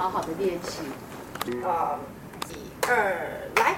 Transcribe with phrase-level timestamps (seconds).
[0.00, 0.78] 好好的练习。
[1.66, 1.98] 啊，
[2.48, 2.52] 一
[2.86, 3.74] 二，来。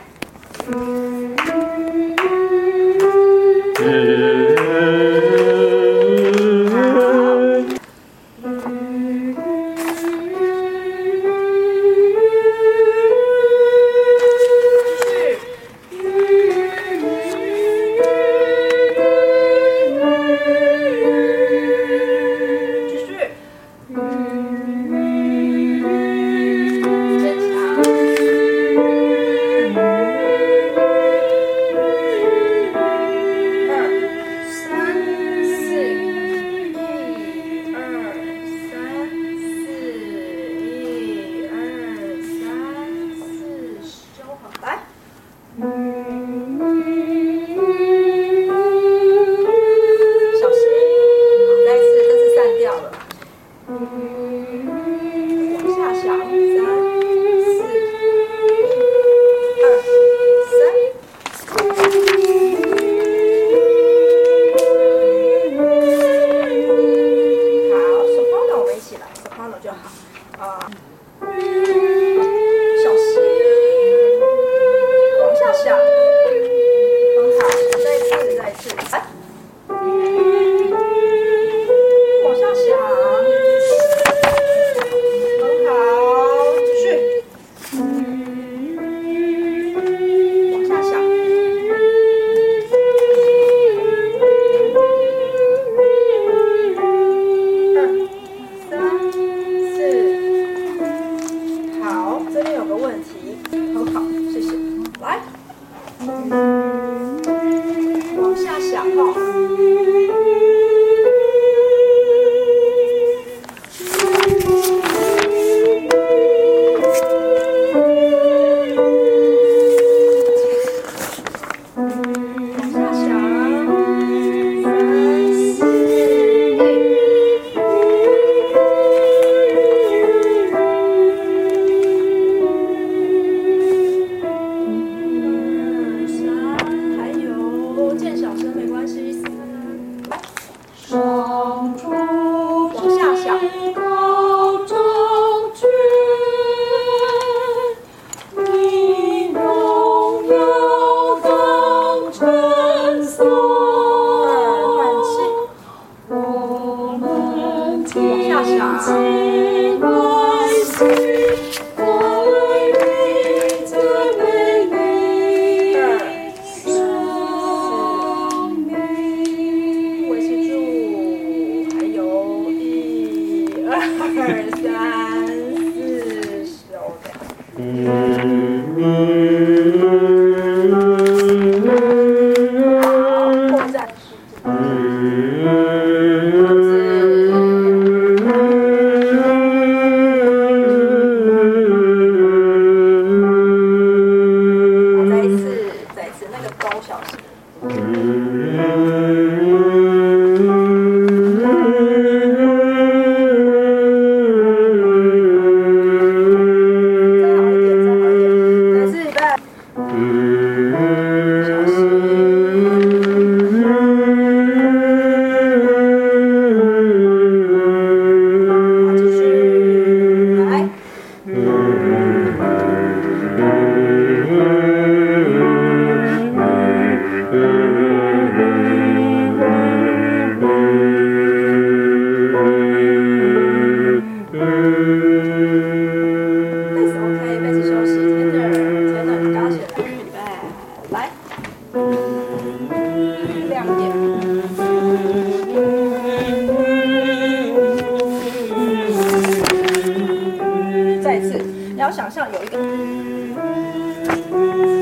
[252.61, 254.80] Thank you.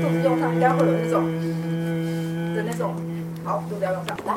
[0.00, 1.24] 肚子用上应该会有那种
[2.54, 2.94] 的那种，
[3.44, 4.32] 好，肚子要用上，来。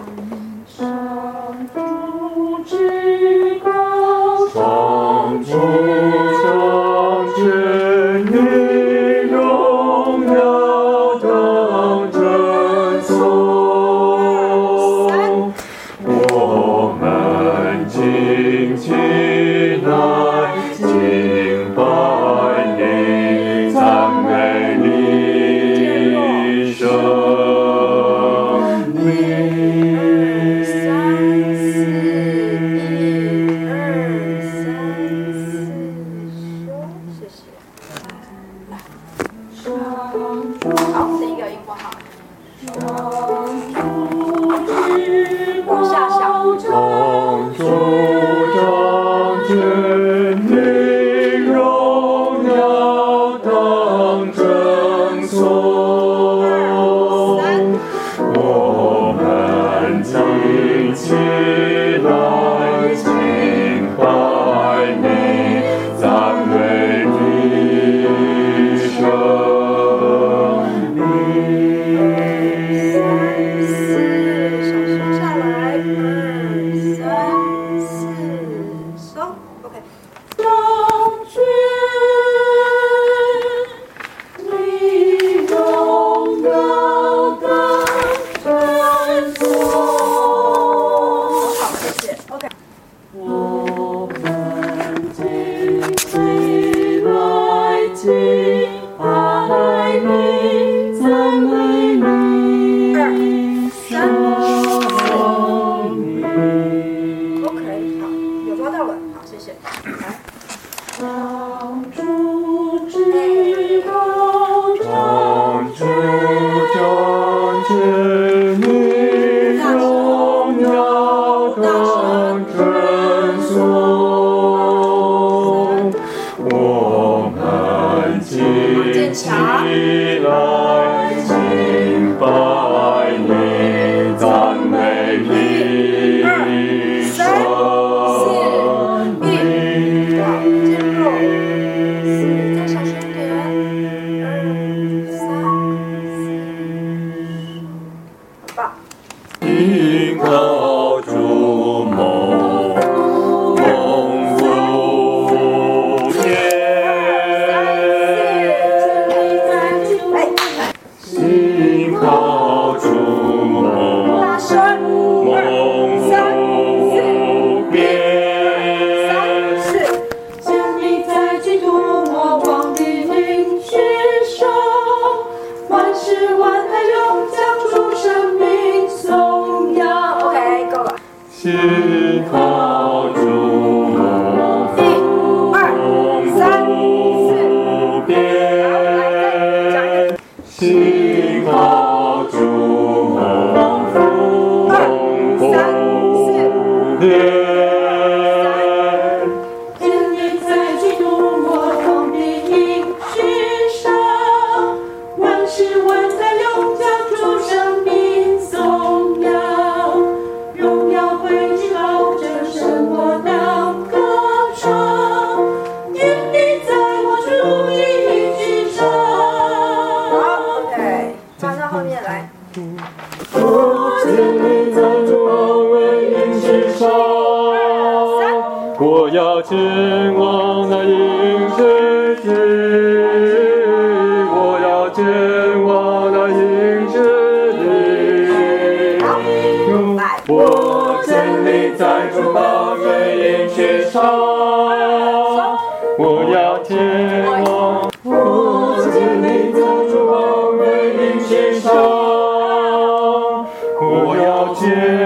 [254.63, 255.00] 我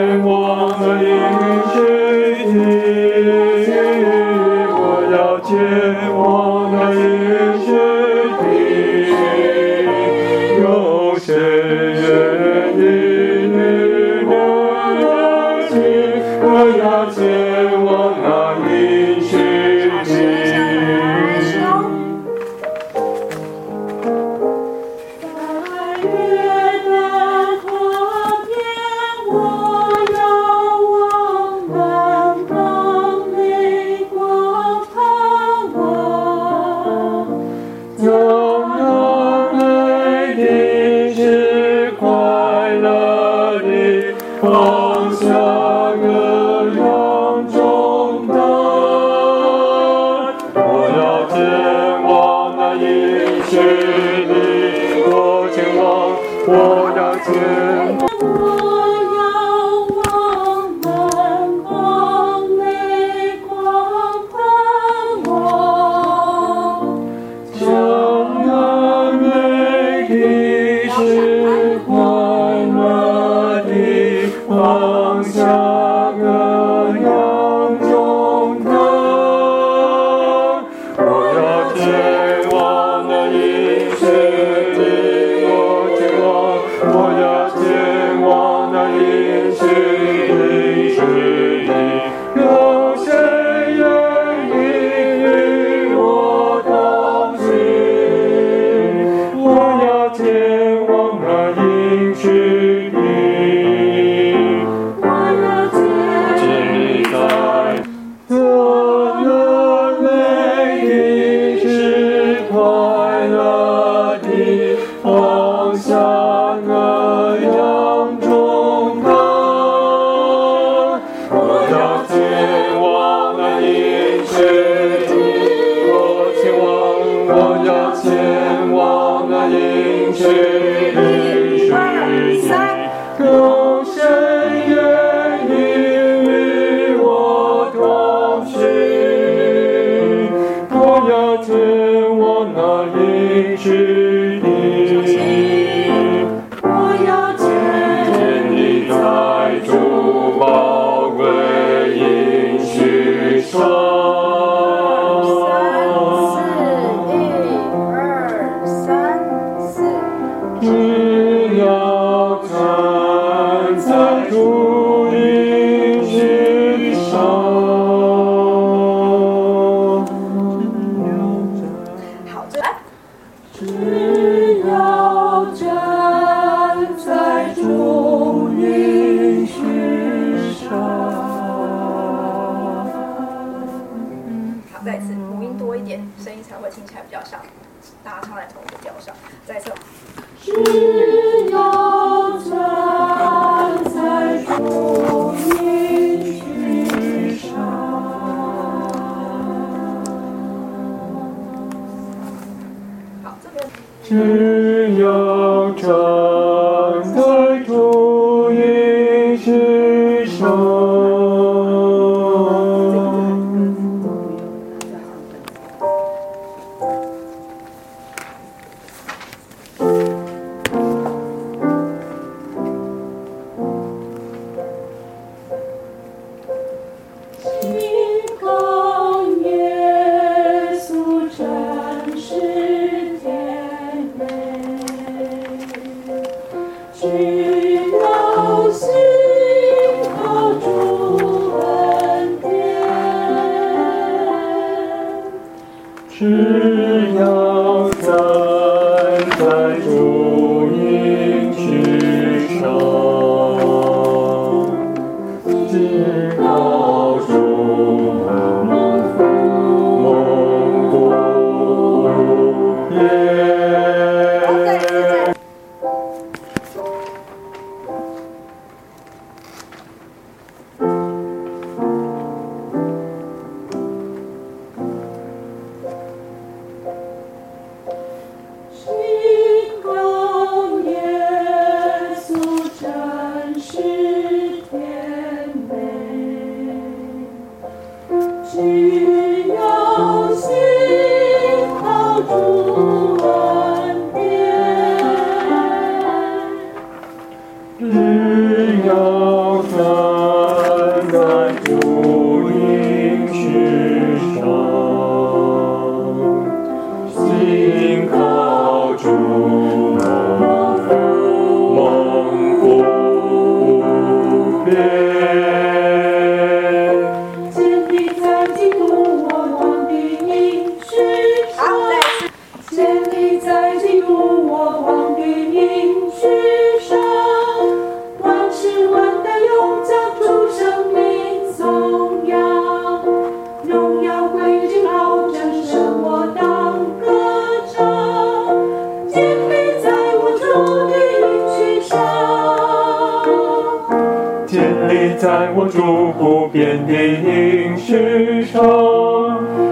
[345.25, 348.61] 在我主不变的应许上。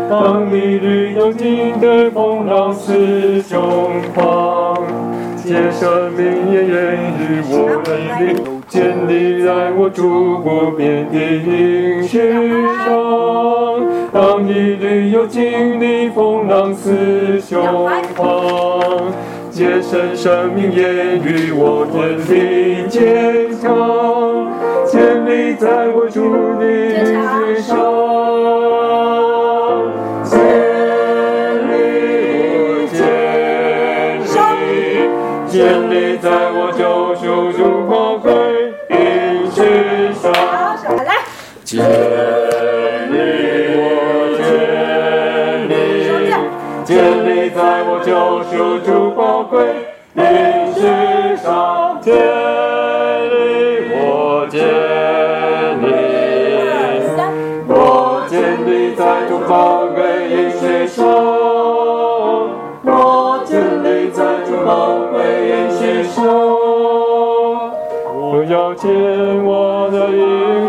[0.10, 3.62] 当你屡有经的风浪似雄
[4.16, 4.76] 狂，
[5.36, 7.54] 借生命也愿与我
[7.86, 7.90] 为
[8.20, 8.36] 邻，
[8.68, 12.34] 建立在我主不变的应许
[12.84, 13.80] 上。
[14.12, 17.62] 当你屡有经的风浪似雄
[18.16, 19.14] 狂。
[19.52, 24.23] 皆生生命言语，我坚定坚强。
[24.94, 26.22] 建立在我主
[26.60, 27.04] 的肩
[27.64, 27.76] 上，
[30.24, 30.38] 建
[31.68, 31.72] 立
[32.54, 33.02] 我建
[34.22, 34.30] 立
[35.50, 35.58] 建
[35.90, 38.30] 立在我九族祖国最
[38.88, 39.58] 顶之
[40.14, 40.24] 上，
[41.66, 41.74] 建
[43.10, 43.16] 立
[43.76, 43.82] 我
[46.86, 46.94] 建
[47.26, 48.54] 立在我九族
[48.86, 49.54] 祖国最
[50.14, 50.22] 顶
[50.76, 52.00] 之上。
[68.54, 68.88] 要见
[69.44, 70.63] 我的影。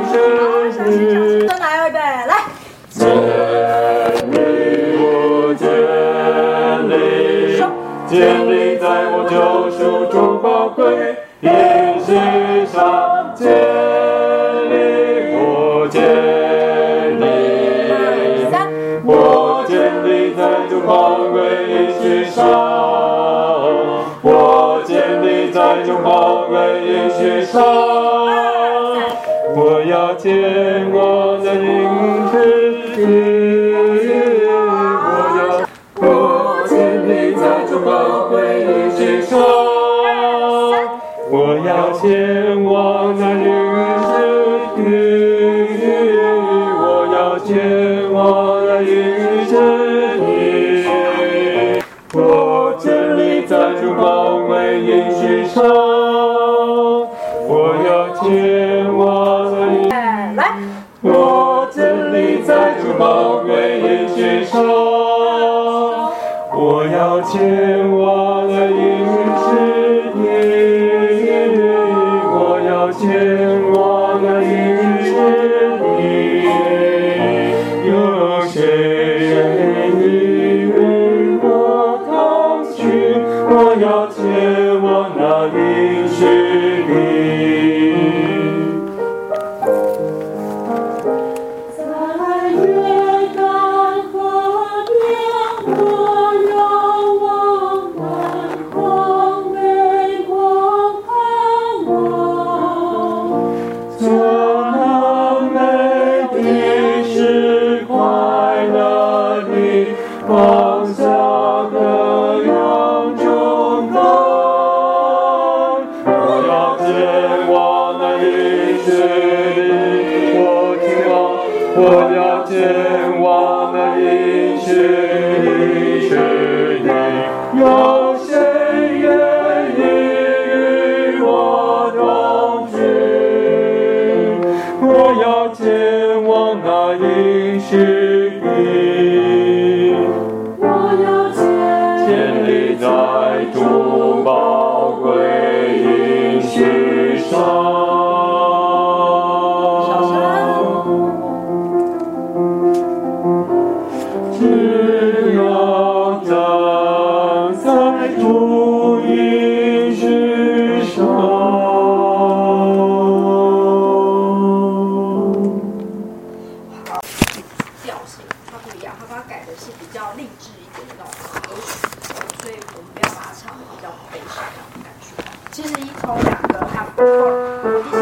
[175.54, 177.93] 其实一抽两个还不错。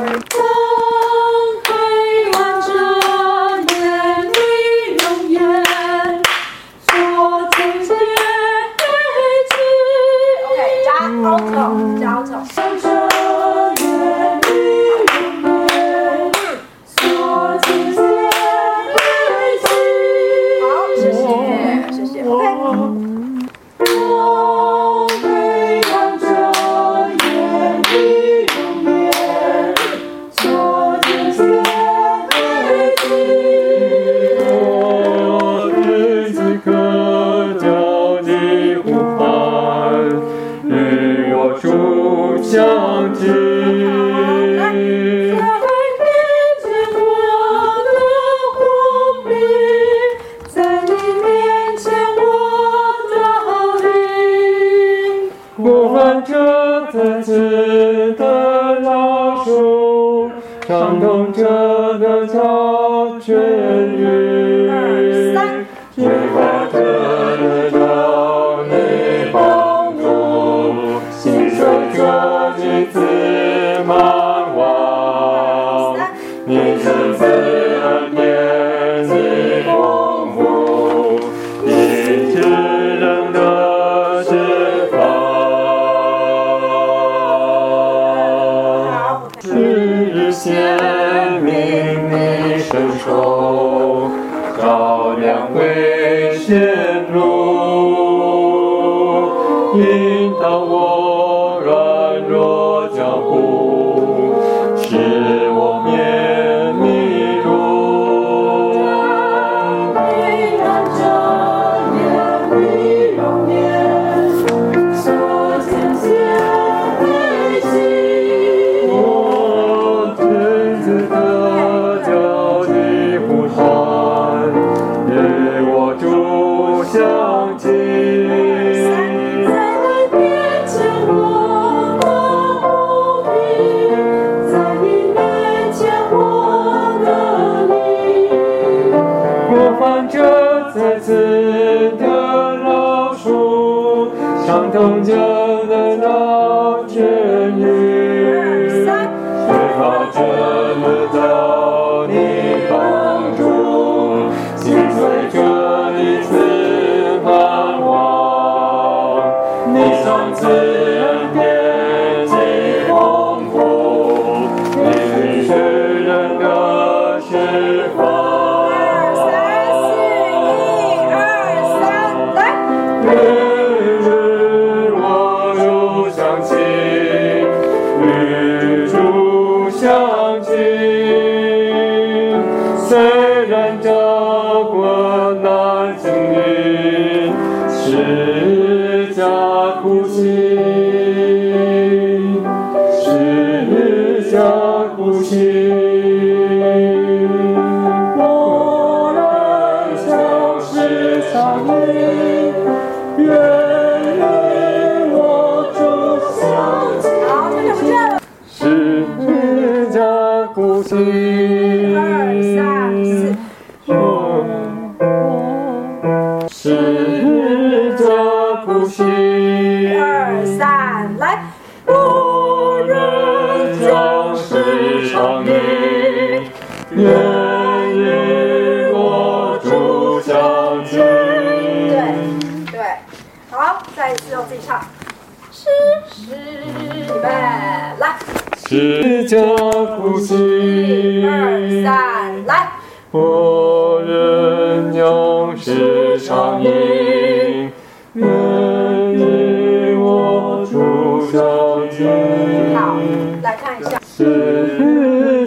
[253.54, 254.00] 来看一下。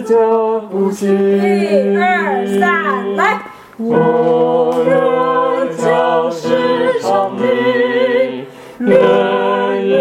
[0.01, 0.15] 家
[0.71, 1.09] 不行。
[1.37, 3.41] 一二三，来。
[3.77, 4.83] 我，
[8.79, 8.89] 愿
[9.83, 9.91] 与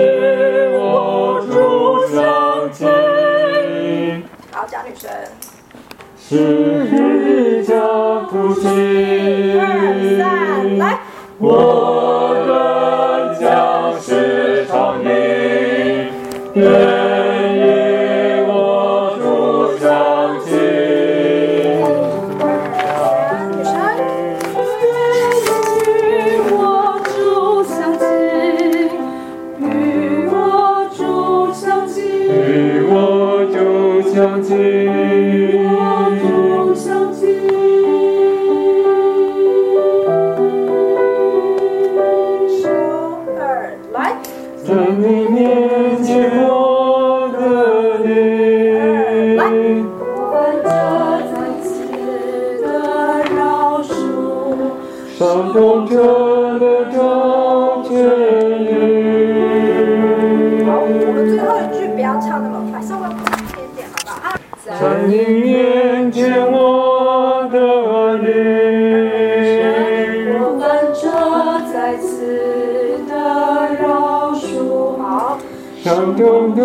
[0.78, 1.42] 我
[2.70, 2.86] 相。
[4.52, 5.10] 好，贾女神。
[6.16, 6.65] 是。
[75.86, 76.64] 相同的，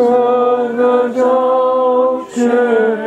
[0.76, 3.01] 那就。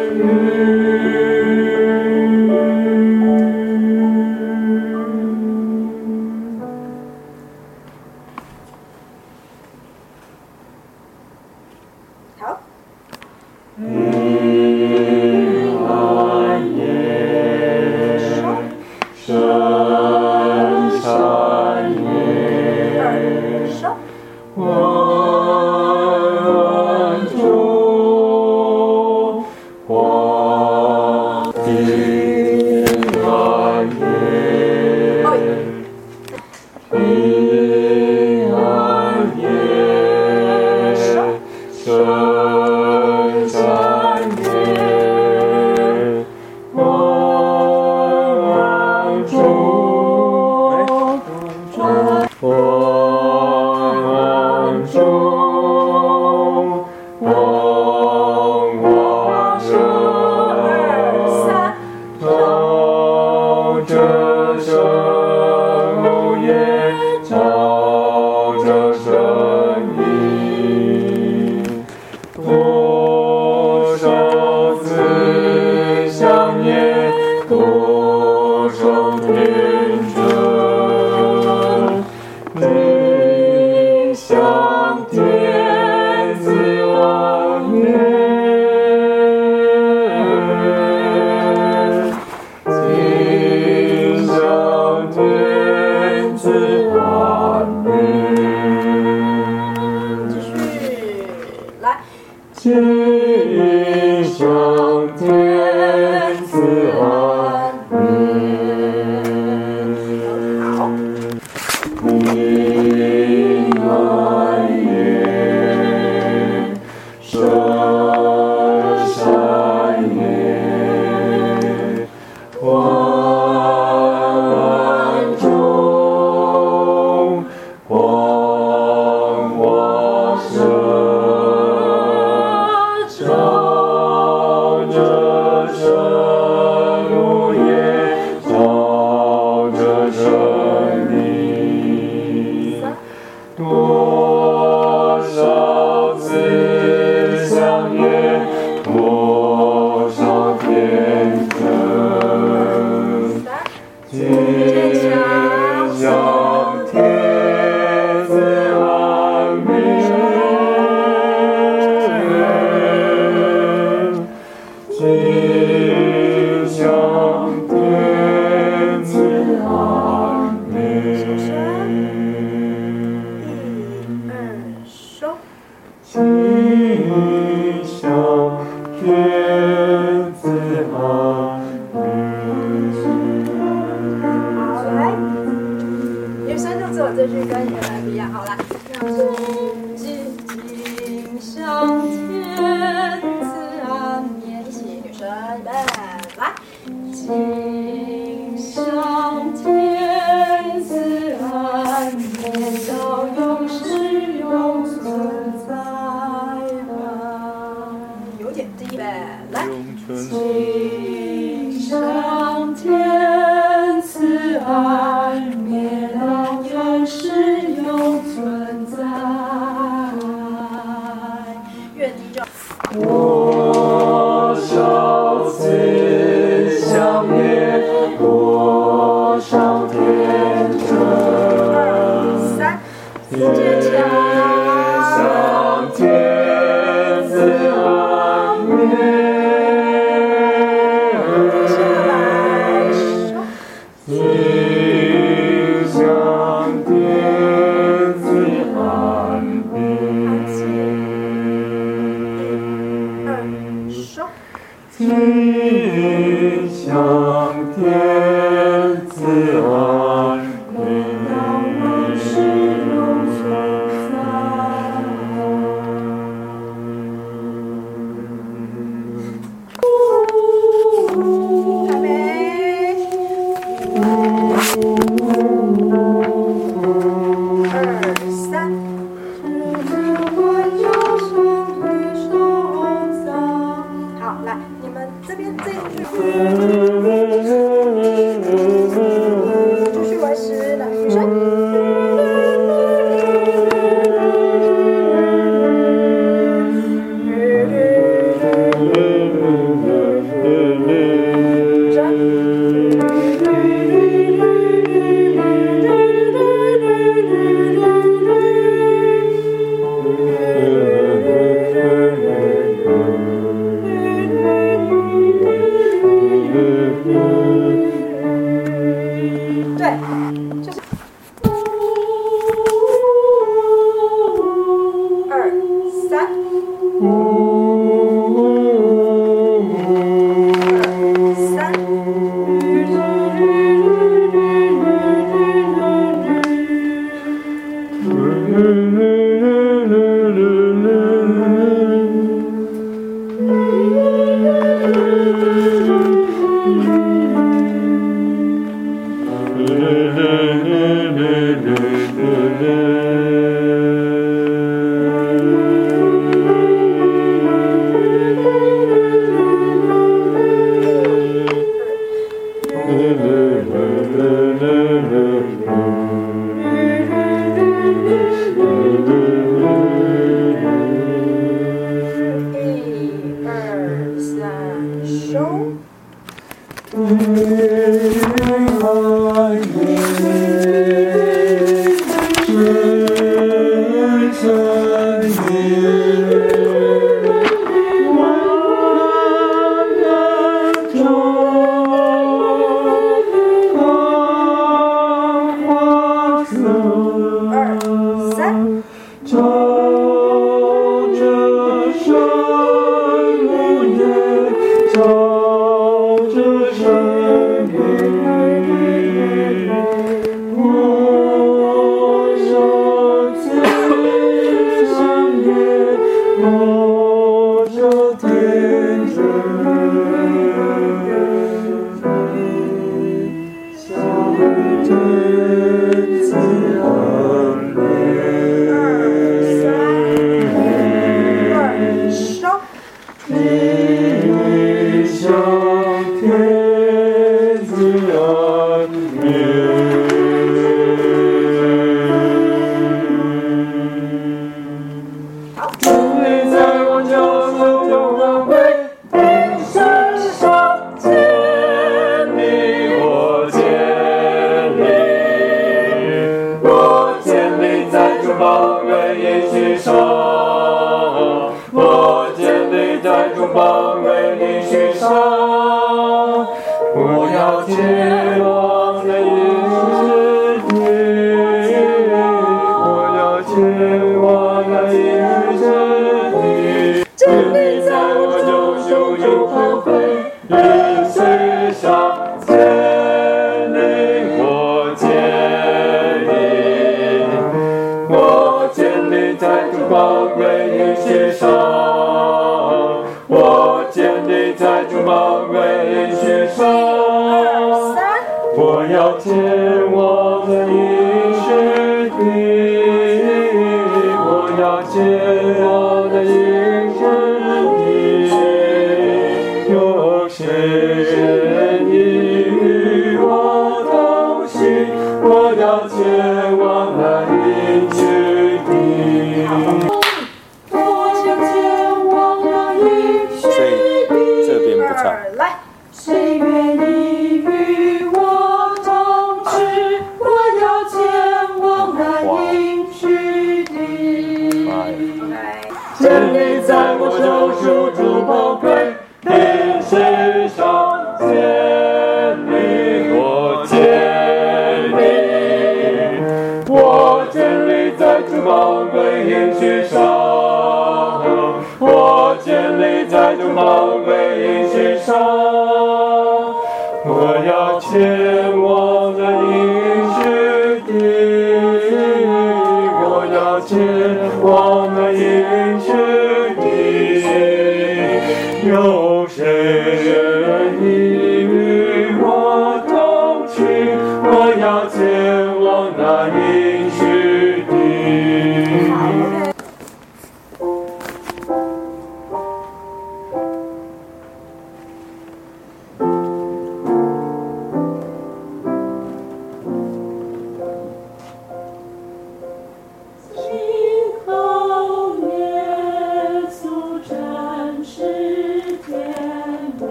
[416.45, 416.84] Música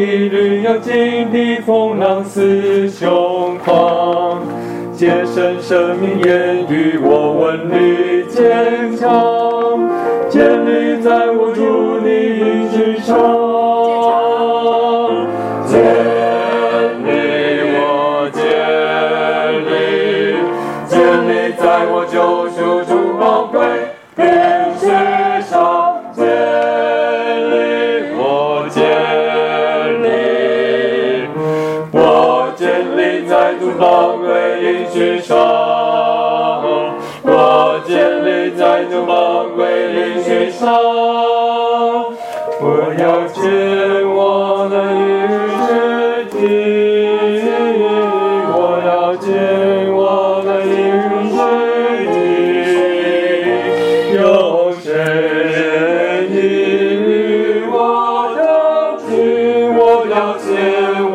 [0.00, 4.38] 一缕幽静的风浪似胸膛
[4.94, 8.19] 借声声明言语我问律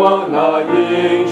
[0.06, 1.25] 见我那应